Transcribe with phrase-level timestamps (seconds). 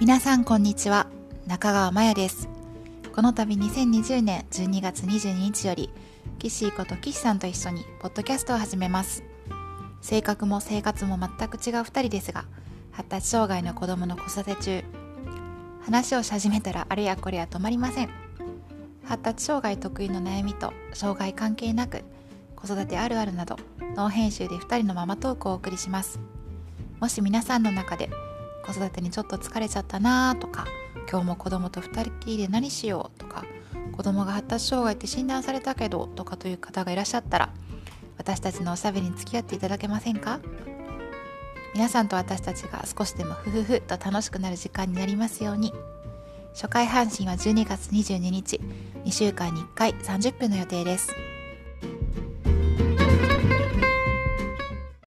[0.00, 1.08] 皆さんこんにちは。
[1.48, 2.48] 中川真也です。
[3.12, 5.90] この度2020年12月22日より
[6.38, 9.24] キシーことキシさんと一緒にポッドキャストを始めます。
[10.00, 12.44] 性格も生活も全く違う2人ですが
[12.92, 14.84] 発達障害の子供の子育て中
[15.84, 18.10] 話をし始めたらあれやこれや止まりません。
[19.04, 22.04] 発達障害特有の悩みと障害関係なく
[22.54, 23.56] 子育てあるあるなど
[23.96, 26.20] ノー編集で2人のママトークをお送りします。
[27.00, 28.10] もし皆さんの中で
[28.68, 30.66] 子育てにちょっと疲れちゃったなとか
[31.10, 33.44] 今日も子供と2人きりで何しようとか
[33.92, 37.50] 子供が発達障害って診断されたけどとかという方がいらっしゃったら
[38.18, 40.40] 私たちのおしゃべりに付き合っていただけませんか？
[41.74, 45.72] 皆さんと私たちが少しでもふふふと楽しくなる時間になりますように。
[46.54, 48.60] 初回配信は12月22日
[49.04, 51.12] 2週間に1回30分の予定です。